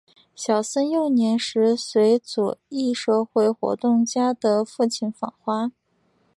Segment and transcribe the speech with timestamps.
[0.33, 5.71] 小森幼年时曾随左翼社会活动家的父亲访华。